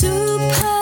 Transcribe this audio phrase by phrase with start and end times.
[0.00, 0.77] Super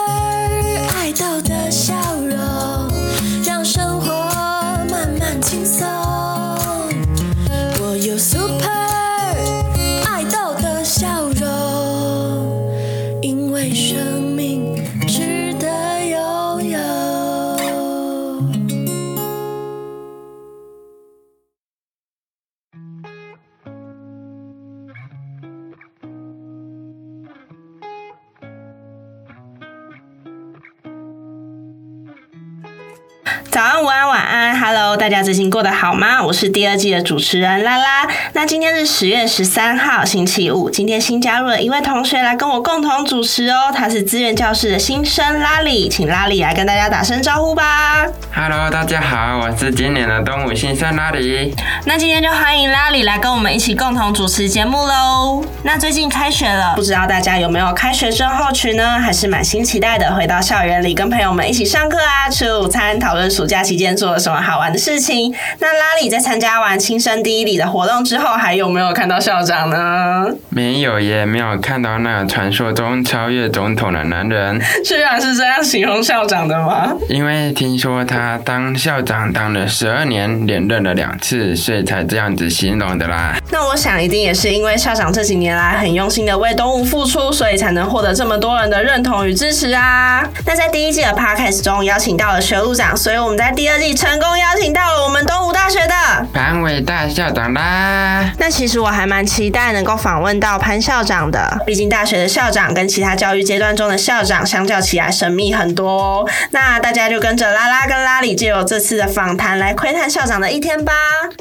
[35.27, 36.23] 最近过得好吗？
[36.23, 38.07] 我是第二季的主持人拉拉。
[38.35, 40.71] 那今天是十月十三号，星期五。
[40.71, 48.07] 今天新加入了一位同学来跟我共同主持哦，他是资源教室的新生拉里，请拉里来跟大家打声招呼吧。
[48.33, 51.53] Hello，大家好，我是今年的东武新生拉里。
[51.87, 55.45] 那今天就欢迎拉里来跟我们一起共同主持节目喽。
[55.65, 59.01] 那最近开学了，不知道大家有没有开学症候群呢？
[59.01, 65.16] 还是满心期待的回到校园里跟朋友们一起上课啊，吃午餐，讨论暑假期间做了什么好玩的事情。
[65.59, 70.27] 那拉里在参加完亲生第一礼的活动之后，还有没有看到校长呢？
[70.49, 76.93] 没有耶，没有看到那个传说中超越总统的男人， 居然是这样形容校长的吗？
[77.09, 83.37] 因为听说他当校长当了十二年，连任了两次，所以才这样子形容的啦。
[83.51, 90.27] 那我想一定也是因为校长这几年来很用心的为东吴付出，所以才能获得这么多人的认同与支持啊。
[90.45, 95.95] 那在第一季的 podcast 中邀请到了学务长，所以我们在第二季成功邀请到了我们东吴大学的。
[96.35, 106.29] 潘伟大校长啦，那其实我还蛮期待能够访问到潘校长的，毕竟大学的校长跟其他教育阶段中的校长相较起来神秘很多哦。
[106.51, 110.93] 那大家就跟着拉拉跟拉里借由这次的访谈来窥探校长的一天吧。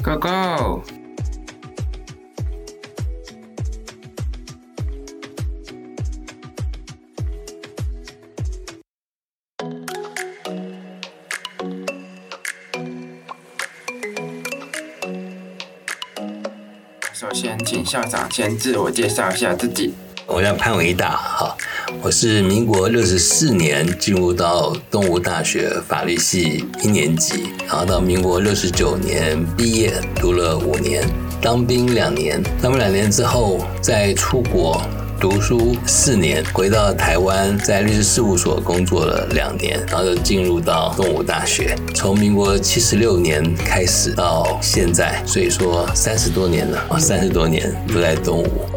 [0.04, 0.84] Go Go！
[17.18, 19.94] 首先，请校长先自我介绍一下自己。
[20.26, 21.56] 我叫潘维大，哈，
[22.02, 31.08] 我是民国六十四年进入到东吴大学法律系一年级，然后到民国六十九年毕业，读了五年，
[31.42, 34.82] 当兵两年，当兵两年之后再出国
[35.28, 48.70] 读书四年，回到台湾，在律师事务所工作了两年，然后就进入到东吴大学，从民国七十六年开始到现在，所以说三十多年了，三十多年都在东吴。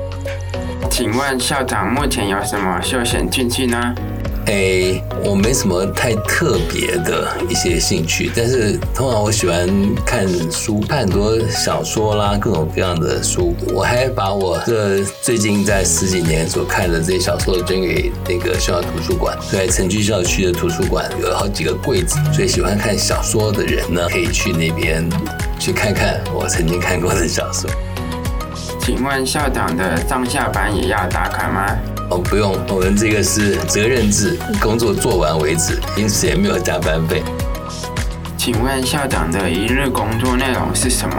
[0.91, 3.95] 请问校长目前有什么休闲禁忌呢？
[4.49, 9.69] 诶，我没什么太特别的一些兴趣，但是通常我喜欢
[10.07, 13.55] 看书，看很多小说啦，各种各样的书。
[13.75, 25.07] 我还把我这最近在十几年所看的这些小说捐给那个校图书馆，在城区校区的图书馆有好几个柜子，所以喜欢看小说的人呢，可以去那边
[25.59, 27.71] 去看看我曾经看过的小说。
[28.81, 31.77] 请问校长的上下班也要打卡吗？
[32.11, 37.23] 哦，不用，我们这个是责任制，工作做完为止，因此也没有加班费。
[38.39, 41.17] 请问校长的一日工作内容是什么？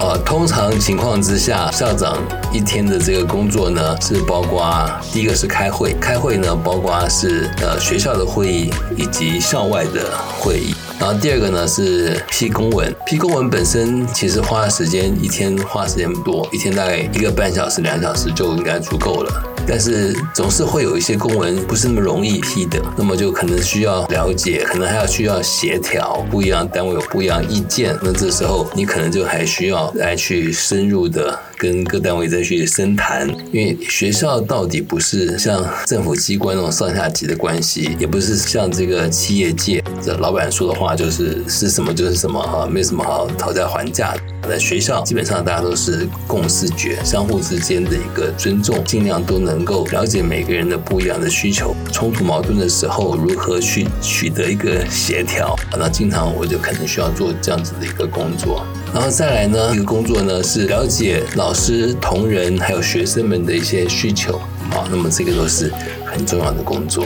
[0.00, 2.18] 呃，通常情况之下，校长
[2.52, 10.10] 一天的这个工作呢，是包括第一个是开会，开会呢包括是呃学校的会议以及校外的
[10.40, 10.74] 会议。
[10.98, 19.52] 然后第二个呢是批公文，批公文本身其实花的时间一天花时间不多，一天大概一个半小时、两小时就应该足够了。
[19.68, 44.20] 但是总是会有一些公文不是那么容易批的，那么就可能需要了解，可能还要需要协调，不一样单位有不一样意见，那这时候你可能就还需要来去深入的跟各单位再去深谈，因为学校到底不是像政府机关那种上下级的关系，也不是像这个企业界，这老板说的话啊就是是什么就是什么哈，没什么好讨价还价的。
[44.48, 55.56] 在学校基本上大家都是共视觉，相互之间的一个尊重，尽量都能够了解每个人的不一样的需求，冲突矛盾的时候如何去取得一个协调。
[55.76, 58.64] 那经常我就可能需要做这样子的一个工作。
[58.94, 64.40] 然后再来呢，一个工作呢是了解老师、同仁还有学生们的一些需求。
[64.70, 65.72] 好，那么这个都是
[66.04, 67.04] 很重要的工作。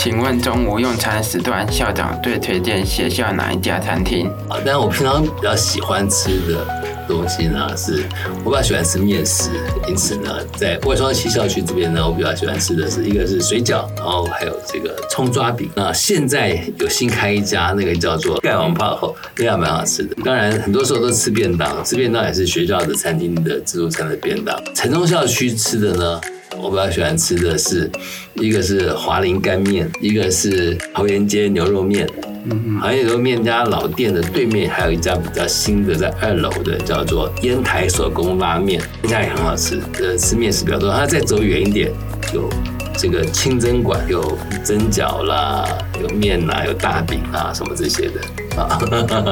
[0.00, 4.28] 请问中午用餐时段，校长最推荐学校哪一家餐厅？
[4.48, 6.64] 啊，但我平常比较喜欢吃的
[7.08, 8.04] 东西呢，是
[8.44, 9.50] 我比较喜欢吃面食，
[9.88, 15.68] 因此呢，在外双溪校区这边呢，我比较喜欢吃的是一个是水饺，然后还有这个葱抓饼。
[15.74, 20.14] 那现在有新开一家，那个叫做盖王泡后，那家蛮好吃的。
[20.24, 24.56] 当然，很多时候都吃便当，吃便当也是学校的餐厅的自助餐的便当。
[24.76, 26.20] 城中校区吃的呢，
[26.60, 27.90] 我比较喜欢吃的是，
[28.34, 32.08] 一个是华林干面，一个是桃园街牛肉面。
[32.50, 39.80] 嗯，桃园牛肉面家老店的对面还有一家比较新的，在二楼的叫做烟台手工拉面，这家也很好吃。
[40.00, 41.90] 呃，吃面食比较多，它再走远一点
[42.34, 42.48] 有
[42.96, 45.66] 这个清真馆，有蒸饺啦，
[46.02, 48.78] 有面啦，有大饼啦，什么这些的啊，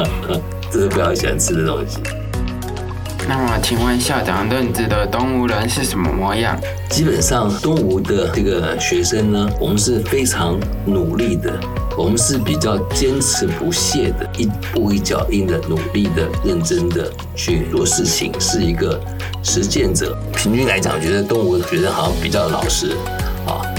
[0.70, 1.98] 这是比较喜欢吃的东西。
[3.28, 6.56] 那么，请问校长认知的东吴人是什么模样？
[6.88, 10.56] 基本上，东吴的这个学生呢，我们是非常
[10.86, 11.52] 努力的，
[11.98, 19.00] 我们是比较坚持不懈的，一步一脚印的努力的、认真的去做事情，是一个
[19.42, 20.16] 实践者。
[20.32, 22.92] 平均来讲，我觉得东吴的学生好像比较老实。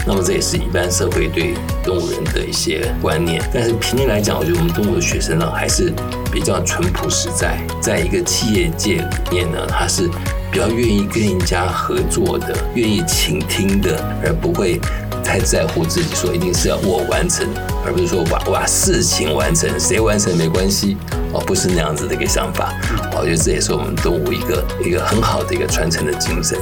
[0.07, 3.44] 那么这也是一般社会对动物人的一些观念。
[3.54, 5.94] 但是平均来讲，我觉得我们东吴的学生呢，还是。
[6.30, 10.07] 比较淳朴实在，在一个企业界里面呢，他是
[10.51, 14.80] 比较愿意跟人家合作的，愿意倾听的，而不会
[15.24, 17.48] 太在乎自己说一定是要我完成，
[17.83, 20.95] 而不是说把把事情完成，谁完成没关系
[21.33, 22.71] 哦，不是那样子的一个想法。
[23.18, 26.59] 我觉得这也是我们动物一个一个很好的一个传承的精神。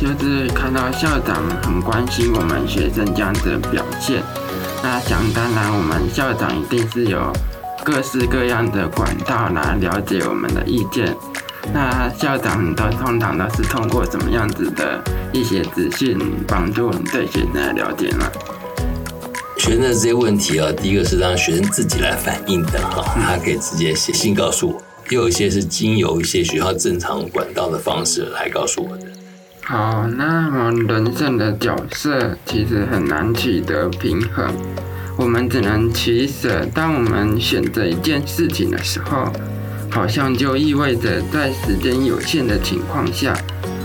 [0.00, 4.22] 就是看到校长很关心我们学生这样的表现。
[4.82, 7.30] 那想当然，我们校长一定是有
[7.84, 11.14] 各式各样的管道来了解我们的意见。
[11.74, 14.98] 那校长都通常都是通过什么样子的
[15.34, 16.18] 一些资讯
[16.48, 18.24] 帮助我们对学生的了解呢？
[19.58, 29.09] 学生的这些问题啊，第一个是让学生自己来反映的哈，他可以直接写信告诉我；，也有一些是经由一些学校正常管道的方式来告诉我的。
[29.70, 34.52] 好，那么人生的角色其实很难取得平衡，
[35.16, 36.66] 我们只能取舍。
[36.74, 39.32] 当我们选择一件事情的时候，
[39.88, 43.32] 好像就意味着在时间有限的情况下，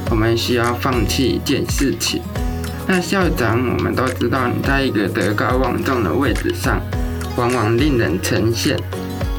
[0.10, 2.20] 我们需要放弃一件事情。
[2.88, 6.81] 那校长，我们都知道你在一个德高望重的位置上，
[7.38, 8.76] 往往令人称羡。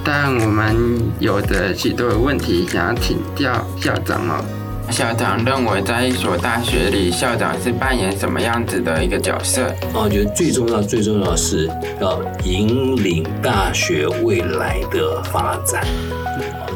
[0.04, 0.76] 但我们
[1.18, 4.44] 有着许多问题想要请教校长哦。
[4.90, 9.70] 校长认为，在一所大学里，校长是扮演什么样子的一个角色？
[9.92, 11.68] 我觉得最重要、最重要是
[12.00, 15.84] 要引领大学未来的发展，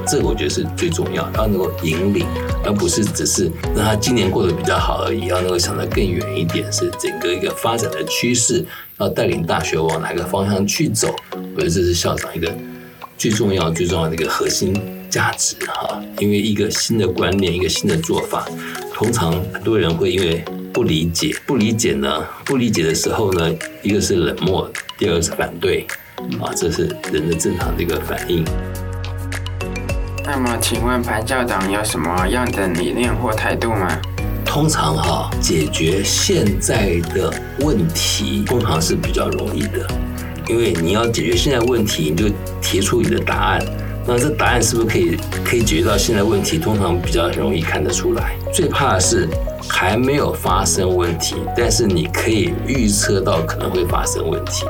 [0.07, 2.27] 这个我觉得是最重要，要能够引领，
[2.65, 8.65] 而不是只是让他今年过得比较好而已，要能够想得更远一点，是整个一个发展的趋势，
[8.99, 11.15] 要带领大学往哪个方向去走。
[11.33, 12.53] 我觉得这是校长一个
[13.17, 14.75] 最重要、最重要的一个核心。
[15.11, 18.49] 价值哈，因为一个新的观念，一个新的做法，
[18.95, 23.53] 通常很多人会因为不理解，不理解呢，不理解的时候呢，
[23.83, 25.85] 一个是冷漠，第二个是反对，
[26.41, 28.45] 啊，这是人的正常的一个反应。
[30.25, 34.01] 那么，请问白校长有什么样的理念或态度吗？
[34.45, 39.89] 通常哈，解决现在的问题，通常是比较容易的，
[40.49, 42.33] 因为你要解决现在问题，你就
[42.63, 43.61] 提出你的答案。
[44.07, 46.59] 那这答案是不是可以可以解决到现在问题？
[46.59, 48.35] 通常比较容易看得出来。
[48.53, 49.29] 最怕的是
[49.69, 54.65] 还没有发生问题，但是你可以预测到可能会发生问题。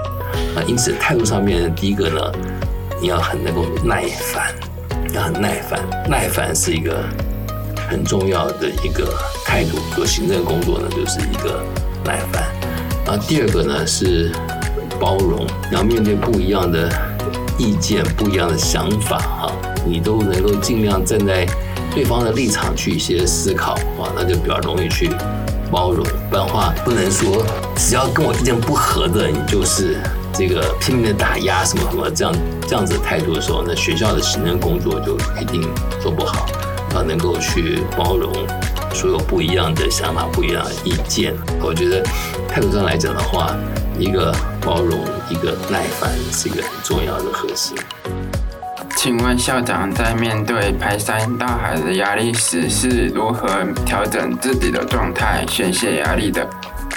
[0.54, 2.20] 啊，因此态度上面，第一个呢，
[3.00, 4.52] 你要很能够耐烦，
[5.14, 5.80] 要很耐烦。
[6.08, 7.02] 耐烦是一个
[7.88, 9.14] 很重要的一个
[9.46, 9.78] 态度。
[9.94, 11.62] 做行政工作呢，就是一个
[12.04, 12.44] 耐烦。
[13.06, 14.30] 然后第二个呢是
[15.00, 16.90] 包容，要面对不一样的。
[17.60, 19.52] 意见不一样的想法哈，
[19.84, 21.46] 你都能够尽量站在
[21.94, 25.10] 对方的立场去一些思考啊，那就比较容易去
[25.70, 26.02] 包容。
[26.30, 27.44] 不然话不能说
[27.76, 29.98] 只要跟我意见不合的，你就是
[30.32, 32.34] 这个拼命的打压什么什么这样
[32.66, 35.68] 这样子的态度的时候，那学校的行政工作就一定
[36.00, 36.46] 做不好。
[36.94, 38.32] 要能够去包容
[38.94, 42.02] 所有不一样的想法、不一样的意见，我觉得
[42.48, 43.54] 态度上来讲的话。
[43.98, 47.76] 一个包容，一个耐烦，是一个很重要的核心。
[48.96, 53.48] 请问校长在面对排山倒海的压力时，是如何
[53.86, 56.46] 调整自己的状态、宣泄压力的？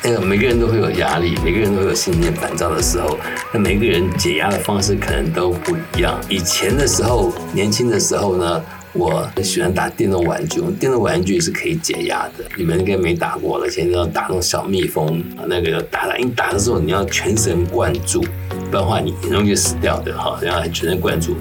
[0.03, 3.17] 那个每个人都会有压力，每个人都有心念烦躁的时候。
[3.53, 6.19] 那每个人解压的方式可能都不一样。
[6.27, 8.61] 以前的时候，年轻的时候呢？
[8.95, 12.45] 我很喜欢打电动玩具，电动玩具是可以解压的。
[12.55, 20.37] 你们应该没打过了，现在要打那种小蜜蜂，那个要打了，你打的时候你要全神贯注，不然的话你很容易死掉的哈。
[20.43, 21.35] 然后全神贯注，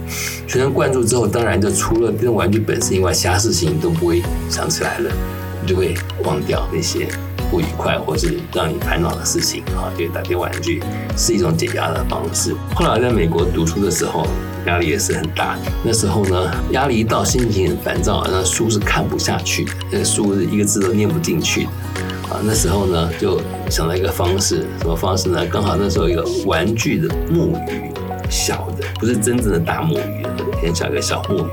[0.47, 5.11] 全神贯注之后，当然就除了电动玩具本身以外，其他事情都不会想起来了，
[5.61, 5.95] 你就会
[6.25, 7.07] 忘掉那些
[7.53, 9.93] 不愉快或是让你烦恼的事情啊。
[9.99, 10.83] 因为打电玩具
[11.17, 12.57] 是一种解压的方式。
[12.75, 14.27] 后来在美国读书的时候。
[14.65, 15.59] 压力也是很大。
[15.83, 21.71] 那时候呢，压力一到，心情很烦躁，那书是看不下去的，那书一个字都念不进去的。
[22.31, 25.45] 啊，那时候呢，就想到一个方式，什么方式呢？
[25.51, 27.91] 刚好那时候一个玩具的木鱼，
[28.31, 30.25] 小的，不是真正的大木鱼，
[30.63, 31.51] 很小一个小木鱼，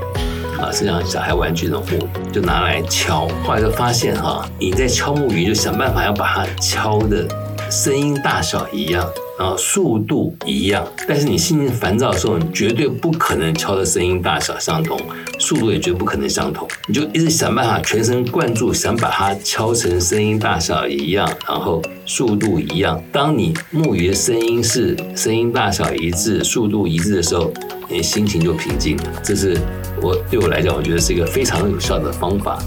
[0.60, 3.26] 啊，是像小孩玩具的木鱼，就拿来敲。
[3.44, 7.26] 后来就发现哈，你在敲木鱼，就想办法要把它敲的
[7.70, 9.06] 声音大小一样。
[9.38, 15.00] 然后速度一样，但是你心情烦躁的时候，你绝对不可能敲的声音大小相同，
[15.38, 16.68] 速度也绝不可能相同。
[16.86, 23.02] 你就一直想办法全神贯注，想把它敲成声音大小一样，然后速度一样。
[23.10, 27.50] 当你木鱼的声音是声音大小一致、速度一致的时候，
[27.88, 29.04] 你心情就平静了。
[29.24, 29.56] 这是
[30.02, 32.58] 我对我来讲，我觉得是一个非常有效的方法。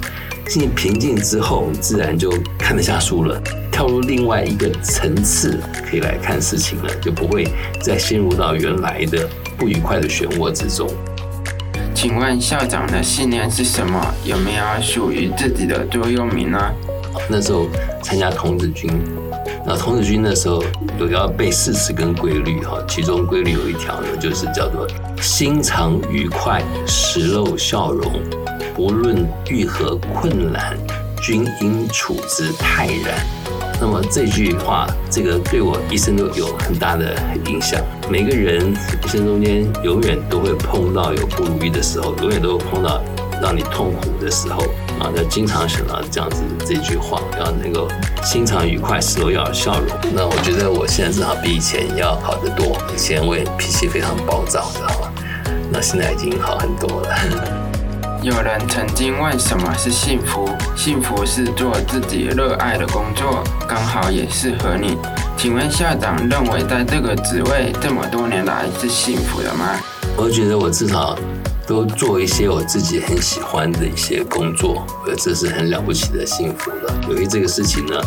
[0.47, 3.41] 心情平静之后，自然就看得下书了。
[3.71, 5.59] 跳入另外一个层次，
[5.89, 7.47] 可以来看事情了，就不会
[7.81, 10.87] 再陷入到原来的不愉快的漩涡之中。
[11.95, 14.13] 请问校长的信念是什么？
[14.25, 16.59] 有没有属于自己的座右铭呢？
[17.29, 17.67] 那时候
[18.03, 18.91] 参加童子军，
[19.65, 20.61] 那童子军那时候
[20.99, 24.85] 有要背四十根规律哈，其中规律有一条呢，就是叫做
[25.21, 28.11] 心常愉快，时露笑容，
[28.75, 30.77] 不论遇何困难，
[31.21, 33.25] 均应处之泰然。
[33.79, 37.15] 那么这句话，这个对我一生都有很大的
[37.47, 37.81] 影响。
[38.09, 43.01] 每个人一生中间，永远都会碰到有不如意的时候，永远都会碰到
[43.41, 44.61] 让你痛苦的时候
[44.99, 45.11] 啊。
[45.15, 47.89] 要经常想到这样子这句话，要能够
[48.23, 49.89] 心常愉快，时要有笑容。
[50.13, 52.77] 那我觉得我现在至少比以前要好得多。
[52.93, 55.11] 以前我也脾气非常暴躁知道吗，
[55.69, 57.09] 那现在已经好很多了。
[58.23, 60.49] 有人曾经问什么是幸福？
[60.75, 64.97] 幸福是做自己热爱的工作，刚好也适合你。
[65.37, 69.75] 请问校长认为在这个职位这么多年来是幸福的吗？
[70.15, 71.17] 我觉得我至少。
[71.65, 76.93] 都做一些我自己很喜欢的一些工作，呃，这是很了不起的幸福了。
[77.09, 77.99] 由于这个事情呢，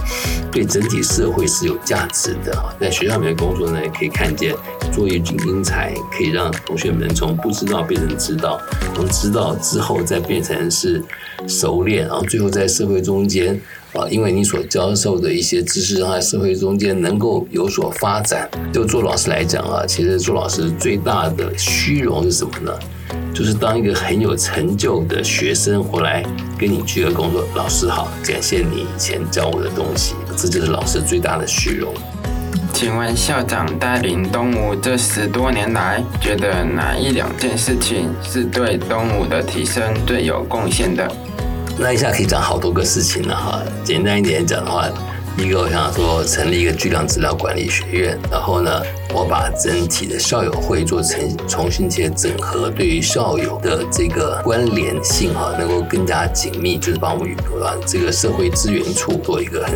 [0.53, 4.55] 对整体社会是有价值的在学校里面工作呢，可以看见
[4.93, 8.61] 做一精英才，可以让同学们从不知道变成知道，
[8.95, 11.03] 从知道之后再变成是
[11.49, 13.59] 熟练，然后最后在社会中间
[13.95, 18.51] 啊，因为你所教授的一些知识，让在社会中间能够有所发展。
[18.73, 22.73] 就做老师来讲啊，其实做老师最大的虚荣是什么呢？
[23.35, 26.25] 就是当一个很有成就的学生回来
[26.59, 31.93] 跟你鞠个躬说：“老师好，感谢你以前教我的东西。”这就是老师最大的虚荣。
[32.73, 41.11] 请问校长带领东吴这十多年来，觉得哪一两件事情是对东吴的提升最有贡献的？
[41.79, 43.63] 那一下可以讲好多个事情了哈。
[43.85, 44.89] 简单一点讲的话。
[45.39, 48.83] 一个我想说成立一个巨量资料管理学院，然后呢，
[49.15, 59.75] 我把整体的校友会做成重新些整合，对于校友的这个关联性哈，能够更加紧密，就是帮我们把这个社会资源处做一个很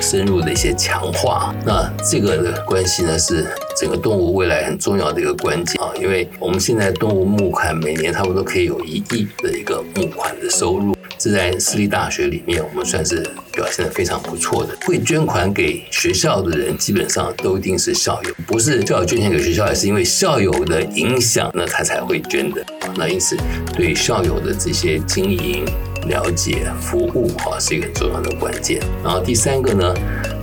[0.00, 1.52] 深入的一些强化。
[1.66, 3.44] 那这个的关系呢，是
[3.76, 10.94] 整个动物未来很重要的一个关键啊，因为我们现在动物募款每年差不多可以有一亿的一个募款的收入。
[11.22, 13.20] 这在私立大学里面，我们算是
[13.52, 14.74] 表现的非常不错的。
[14.86, 22.64] 会捐款给学校的人，基本上都一定是校友，不是校友捐钱给学校，也是因为校友的影响，那他才会捐的。
[22.96, 23.36] 那因此，
[23.74, 25.66] 对校友的这些经营、
[26.08, 28.80] 了解、服务，哈，是一个很重要的关键。
[29.04, 29.94] 然后第三个呢，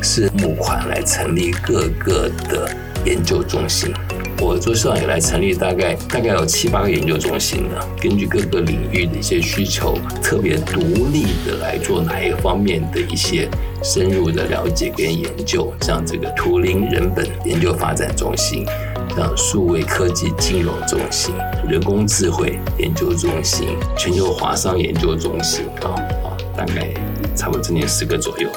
[0.03, 2.69] 是募款来成立各个的
[3.03, 3.91] 研究中心。
[4.39, 7.87] 我做市场以来，成立大概大概有七八个研究中心了。
[7.99, 10.79] 根据各个领域的一些需求，特别独
[11.11, 13.49] 立的来做哪一方面的一些
[13.83, 18.63] 深入的了解跟研究，像这个图灵人本研究发展中心，
[19.15, 21.33] 像数位科技金融中心、
[21.67, 25.89] 人工智慧研究中心、全球华商研究中心啊
[26.23, 26.93] 啊，大概
[27.35, 28.47] 差不多今年十个左右。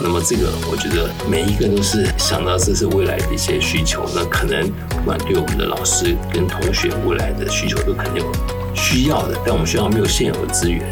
[0.00, 8.32] 那么这个，我觉得每一个都是想到这是未来的一些需求，那可能不管对我们的老师跟同学未来的需求都肯定有
[8.74, 10.88] 需要的，但我们学校没有现有的资源，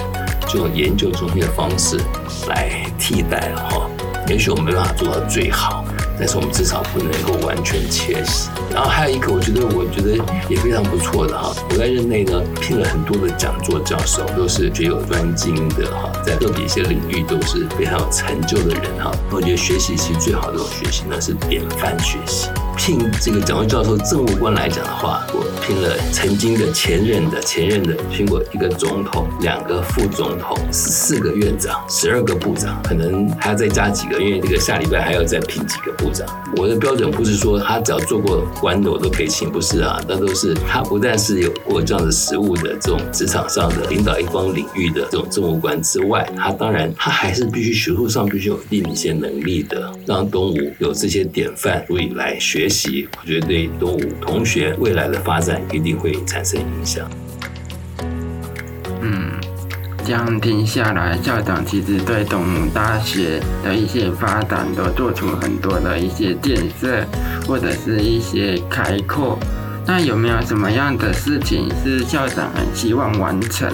[0.48, 2.00] 就用研究中心的方式
[2.48, 3.90] 来替代了哈。
[4.28, 5.75] 也许我们没办法做到最好。
[6.18, 8.48] 但是我们至少不能够完全缺席。
[8.72, 10.16] 然后还有一个，我觉得我觉得
[10.48, 11.54] 也非常不错的哈。
[11.70, 19.10] 我在任内呢，聘了很多的讲座教授，都是学有专精的哈，在个别一些领域都是非常有成就的人哈。
[19.30, 22.48] 我觉得学习其实最好的学习呢是典范学习。
[22.76, 36.26] 聘这个蒋教授政务官来讲的话，我聘了曾经的前任的前任的聘过一个总统、两个副总统、十四个院长、十二个部长，可能还要再加几个，因为这个下礼拜还要再聘几个部长。
[36.56, 57.08] 我的标准不是说他只要做过官的我都可以请，不是啊，那都是他不但是有过这样的实务的这种职场上的领导一方领域的这种政务官之外，他当然他还是必须学术上必须有一定一些能力的，让东吴有这些典范足以来学学习，我觉得对东吴同学未来的发展一定会产生影响。
[59.00, 59.30] 嗯，
[60.04, 67.04] 这样听下来，校长其实对东吴大学的一些发展都做出很多的一些建设，
[67.46, 69.38] 或者是一些开阔。
[69.86, 73.72] 那有没有什么样的事情是校长很希望完成，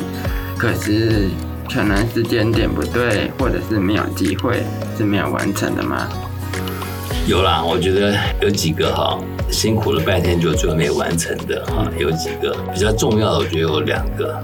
[0.58, 1.30] 可是
[1.72, 4.62] 可能时间点不对，或者是没有机会
[4.98, 6.06] 是没有完成的吗？
[7.24, 9.16] 有啦，我觉得有几个哈，
[9.48, 14.42] 辛苦了半天就最后没完成的哈，有几个比较重要的，我觉得有两个。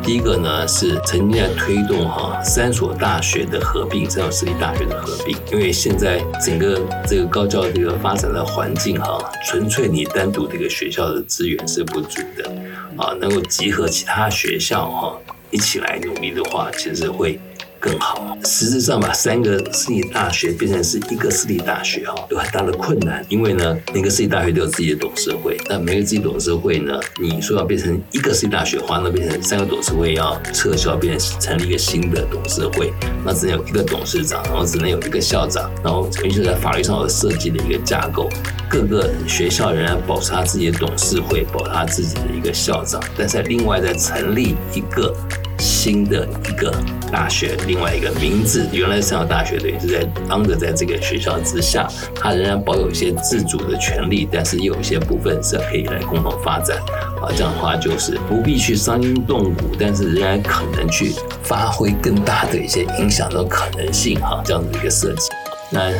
[0.00, 12.48] 第一个呢是曾经在推动哈三所大学的合并，三所私立大学的合并，因为现在整个这个高教这个发展的环境哈，纯粹你单独这个学校的资源是不足的
[12.96, 15.18] 啊，能够集合其他学校哈
[15.50, 17.40] 一起来努力的话，其实会。
[17.80, 23.24] 更好，实质上把三个私立大学变成是一个私立大学哈，有很大的困难。
[23.30, 32.92] 因为呢，每个私立大学都有自己的董事会，那每个自己董事会呢，你说要变成一个私立大学话，那变成三个董事会要撤销，变成成立一个新的董事会，
[33.24, 38.28] 那只能有一个董事长，然后只能有一个校长，然后于是在法律上有设计的一个架构，
[38.68, 45.14] 各个学校仍然保持他自己的董事会，保他自己的一个校长，但是另外再成立一个。
[45.60, 46.74] 新的一个
[47.12, 56.78] 大学，另外一个名字，原来三个大学等于是在 under 在这个学校之下，它仍然保有一些自主的权利，但是有一些部分是可以来共同发展
[57.22, 57.28] 啊。
[57.36, 61.12] 这样的话就是不必去伤筋动骨，但是仍然可能去
[61.42, 64.40] 发挥更大的一些影响的可能性哈。
[64.44, 65.28] 这样的一个设计。
[65.72, 65.90] 那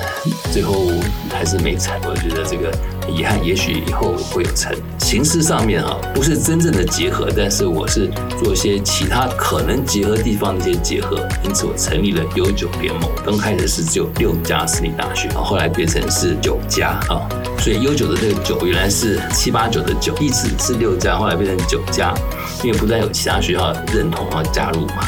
[0.52, 0.90] 最后
[1.32, 2.72] 还是没成，我觉得这个
[3.08, 4.76] 遗憾，也许以后会有成。
[4.98, 8.08] 形式上面啊，不是真正的结合，但是我是
[8.38, 13.10] 做一些其他可能结合地方的一些结合，因此我成立了悠久联盟。
[13.24, 17.26] 刚开始是只有六家私立大学，后来变成是九家啊，
[17.58, 22.14] 所以悠久的这个九原来是七八九的九，一直是六家，后来变成九家，
[22.62, 25.02] 因为不但有其他学校认同啊加入嘛。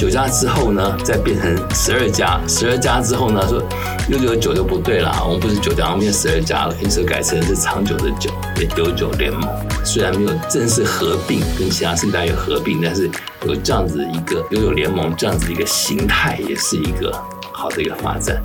[0.00, 3.62] 九家之后呢，再变成十二家，十二家之后呢，说
[4.08, 8.30] 六九九就不对了，我们不是九家，我们变十二家了，因此改成是长久的久，
[8.74, 9.46] 九九联盟。
[9.84, 13.10] 虽然没有正式合并，跟其他四大有合并，但是
[13.44, 17.12] 有这样子一个悠久联盟这样子一个形态，也是一个
[17.52, 18.42] 好的一个发展。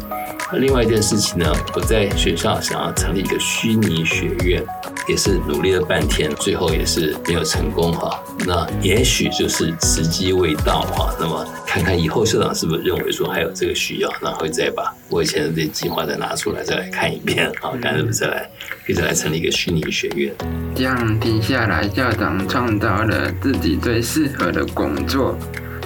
[0.57, 4.63] 另外一件事情呢，我在学校想要成立一个虚拟学院。
[5.07, 8.19] 也是努力了半天，最后也是没有成功哈。
[8.39, 11.13] 那也许就是时机未到哈。
[11.19, 18.49] 那么看看以后校长是不是认为说还有这个需要，然后再把我以前的这些计划再拿出来再来看一遍啊，看是不是再来
[18.83, 20.33] 可以再来成立一个虚拟学院。
[20.73, 25.37] 这样听下来，校长创造了自己最适合的工作。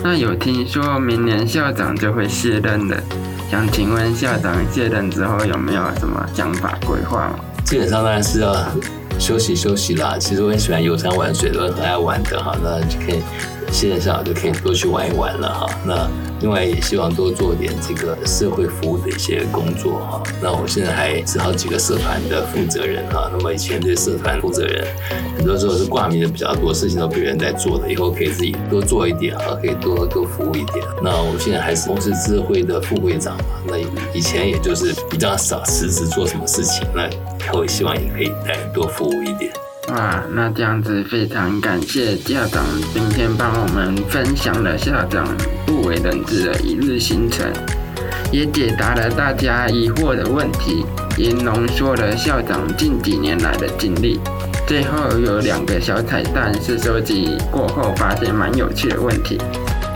[0.01, 3.03] 那有听说明年校长就会卸任了，
[3.49, 7.39] 想请问校长卸任之后有没有什么想法规划吗？
[7.65, 8.55] 基本上当然是要。
[9.17, 13.21] 休息休息啦，其实我很喜欢游山玩水，都很爱玩的哈，那就可以。
[13.71, 15.67] 线上就可以多去玩一玩了哈。
[15.85, 16.09] 那
[16.41, 20.23] 另外也希望多做点这个社会服务的一些工作哈。
[20.41, 23.29] 那我现在还是好几个社团的负责人哈。
[23.31, 24.87] 那么以前这社团负责人
[25.37, 30.85] 很多时候是挂名的比较多，事情都别人在做的，以后可以自己多做一点哈，可以多多服务一点。
[31.03, 33.43] 那我现在还是公司智慧的副会长嘛。
[33.67, 33.77] 那
[34.13, 39.48] 以前也就是比较少辞职做什么事情，那以后希望也可以再多服务一点。
[39.91, 45.25] 哇，那这样子非常感谢校长今天帮我们分享了校长
[45.65, 47.51] 不为人知的一日行程，
[48.31, 50.85] 也解答了大家疑惑的问题，
[51.17, 54.19] 也浓缩了校长近几年来的经历。
[54.67, 59.41] 最后有两个小彩蛋是收集过后发现蛮有趣的问题，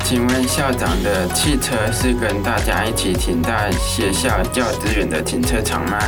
[0.03, 5.99] 请问校长的汽车是跟大家一起停在学校教职员的停车场吗？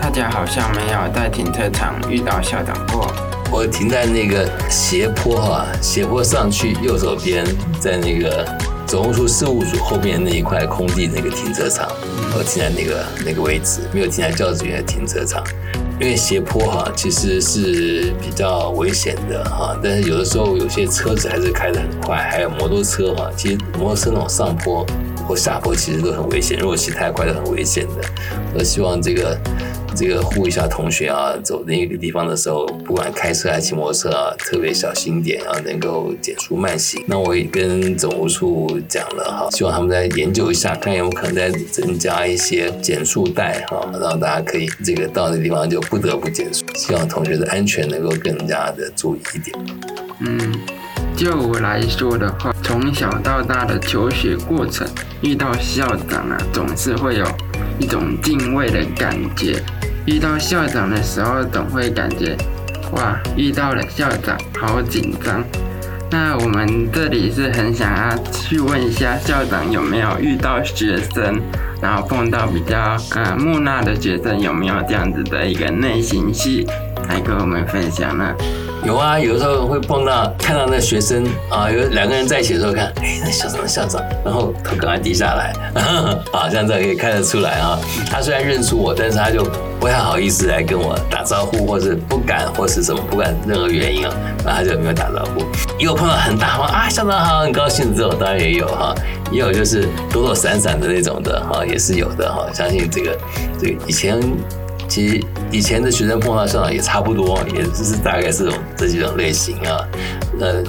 [0.00, 3.12] 大家好像没有在停车场遇到校长过。
[3.50, 7.44] 我停在那个斜坡哈，斜坡上去右手边，
[7.80, 8.46] 在那个
[8.86, 11.88] 总务处事务组后面那一块空地那个停车场，
[12.36, 15.42] 我停在那个那个位置，没有停在教职员停车场，
[15.98, 24.86] 因为斜坡哈其实是比较危险的哈，但是有的时候有些车子还是开得很快，还有摩托车哈，其实摩托车那种上坡
[25.26, 28.04] 或下坡其实都很危险，如果骑太快都很危险的。
[28.54, 29.36] 我希望这个。
[29.98, 37.02] 这个呼一下同学啊，走那个地方的时候，不管开车还是骑摩托车啊，特别小心点啊，能够减速慢行。
[37.08, 46.64] 那我也跟总务处讲了哈，希望他们再研究一下，看有没有可能再增加一些减速带哈，让大家可以这个到那地方就不得不减速。
[46.76, 49.56] 希望同学的安全能够更加的注意一点。
[50.20, 50.38] 嗯，
[51.16, 54.86] 就我来说的话，从小到大的求学过程，
[55.22, 57.26] 遇到校长啊，总是会有
[57.80, 59.60] 一种敬畏的感觉。
[60.08, 62.34] 遇到校长的时候，总会感觉，
[62.92, 65.44] 哇，遇到了校长，好紧张。
[66.10, 71.38] 那我们这里是很想要去问一下校长，有没有遇到学生，
[71.82, 76.66] 然后碰到比较呃木讷的学生，有没有这样子的一个内心戏
[77.10, 78.34] 来跟我们分享呢？
[78.86, 85.52] 有啊，有的时候会碰到看到那学生啊，有两个人在一起的时候看，哎，那校长校长，然后头赶快低下来，
[86.32, 87.78] 啊，像这样可以看得出来啊。
[88.10, 89.44] 他虽然认出我，但是他就
[89.88, 95.40] 不太好意思来跟我打招呼，或是不敢，或是什么，不管任何原因啊，然后他就没有打招呼。
[95.78, 98.94] 也有碰到很大方啊，校长好，很高兴这种当然也有哈，
[99.32, 102.46] 也有就是躲躲闪闪的那种的哈，也是有的哈。
[102.52, 103.18] 相信这个
[103.58, 104.20] 这个以前。
[104.88, 109.84] 其实以前的学生碰到校长也差不多，也就是大概是这种这几种类型啊。
[110.40, 110.62] 呃，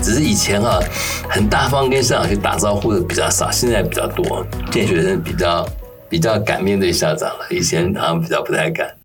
[0.00, 0.80] 只是以前啊，
[1.28, 4.46] 很大方跟校长去打招呼的比较少，现在比较多。
[4.70, 5.62] 见学生比较
[6.08, 8.96] 比较敢面对校长了，以前好像比较不太敢。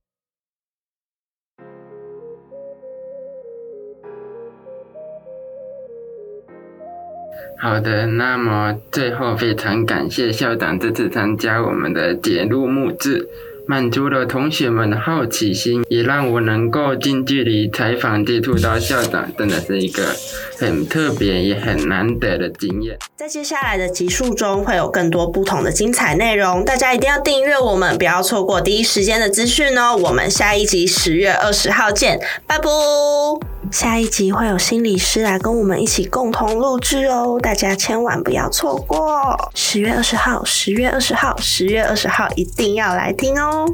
[7.59, 13.29] 好的，那么最后非常感谢校长这次参加我们的节录录制。
[13.71, 20.13] 满足了同学们的好奇心，也让我能够近距离采访接触到校长，真的是一个
[20.59, 22.99] 很特别也很难得的经验。
[23.15, 29.95] 在接下来的集数中，会有更多不同的精彩内容，大家一定要订阅我们，不要错过第一时间的资讯哦。
[29.95, 32.65] 我们下一集十月二十号见，拜拜。
[33.71, 39.37] 下一集会有心理师来跟我们一起共同录制哦，大家千万不要错过。
[39.55, 43.60] 十月二十号，十月二十号，十月二十号一定要来听哦。
[43.61, 43.67] 我